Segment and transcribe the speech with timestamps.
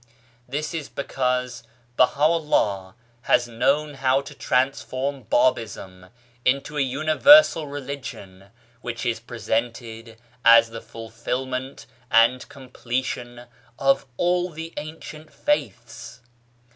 [0.47, 1.61] This is because
[1.95, 2.95] Baha'u'llah
[3.29, 6.09] has known how to transform Babism
[6.43, 8.45] into a universal religion,
[8.81, 13.43] which is presented as the fulfilment and completion
[13.77, 16.21] of all the ancient faiths.